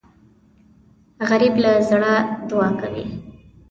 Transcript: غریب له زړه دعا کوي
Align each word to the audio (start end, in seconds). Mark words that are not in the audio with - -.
غریب 1.29 1.53
له 1.63 1.71
زړه 1.89 2.13
دعا 2.49 2.69
کوي 2.81 3.05